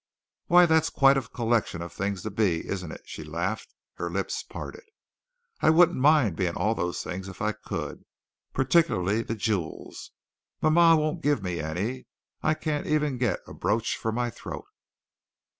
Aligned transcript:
"Why, 0.47 0.65
that's 0.65 0.89
quite 0.89 1.15
a 1.15 1.21
collection 1.21 1.83
of 1.83 1.93
things 1.93 2.23
to 2.23 2.31
be, 2.31 2.67
isn't 2.67 2.91
it?" 2.91 3.03
she 3.05 3.23
laughed, 3.23 3.75
her 3.97 4.09
lips 4.09 4.41
parted. 4.41 4.81
"I 5.59 5.69
wouldn't 5.69 5.95
mind 5.99 6.35
being 6.37 6.55
all 6.55 6.73
those 6.73 7.03
things 7.03 7.29
if 7.29 7.39
I 7.39 7.51
could, 7.51 8.03
particularly 8.51 9.21
the 9.21 9.35
jewels. 9.35 10.09
Mama 10.59 10.95
won't 10.99 11.21
give 11.21 11.43
me 11.43 11.59
any. 11.59 12.07
I 12.41 12.55
can't 12.55 12.87
even 12.87 13.19
get 13.19 13.41
a 13.45 13.53
brooch 13.53 13.95
for 13.95 14.11
my 14.11 14.31
throat." 14.31 14.65